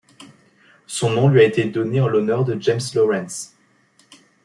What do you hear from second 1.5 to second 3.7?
donné en l'honneur de James Lawrence.